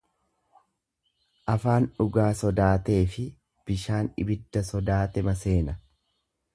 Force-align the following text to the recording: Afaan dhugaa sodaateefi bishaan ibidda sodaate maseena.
Afaan 1.53 1.85
dhugaa 1.99 2.31
sodaateefi 2.41 3.29
bishaan 3.69 4.13
ibidda 4.27 4.69
sodaate 4.75 5.29
maseena. 5.31 5.81